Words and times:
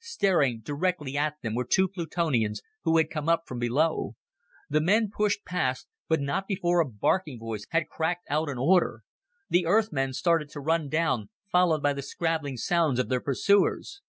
Staring 0.00 0.58
directly 0.62 1.16
at 1.16 1.36
them 1.40 1.54
were 1.54 1.64
two 1.64 1.86
Plutonians 1.86 2.62
who 2.82 2.96
had 2.96 3.08
come 3.12 3.28
up 3.28 3.42
from 3.46 3.60
below. 3.60 4.16
The 4.68 4.80
men 4.80 5.08
pushed 5.16 5.44
past, 5.44 5.86
but 6.08 6.20
not 6.20 6.48
before 6.48 6.80
a 6.80 6.84
barking 6.84 7.38
voice 7.38 7.64
had 7.70 7.88
cracked 7.88 8.26
out 8.28 8.48
an 8.50 8.58
order. 8.58 9.04
The 9.50 9.66
Earthmen 9.66 10.12
started 10.12 10.48
to 10.50 10.58
run 10.60 10.88
down, 10.88 11.28
followed 11.52 11.80
by 11.80 11.92
the 11.92 12.02
scrabbling 12.02 12.56
sounds 12.56 12.98
of 12.98 13.08
their 13.08 13.20
pursuers. 13.20 14.00